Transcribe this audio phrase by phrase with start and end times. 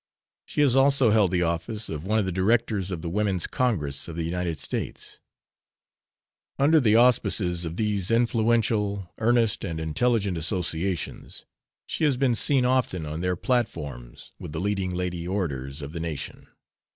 [0.47, 4.07] She has also held the office of one of the Directors of the Women's Congress
[4.07, 5.19] of the United States.
[6.57, 11.45] Under the auspices of these influential, earnest, and intelligent associations,
[11.85, 15.99] she has been seen often on their platforms with the leading lady orators of the
[15.99, 16.47] nation.